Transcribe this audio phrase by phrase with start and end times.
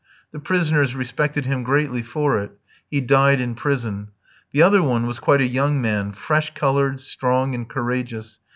[0.31, 2.53] The prisoners respected him greatly for it.
[2.89, 4.07] He died in prison.
[4.51, 8.39] The other one was quite a young man, fresh coloured, strong, and courageous.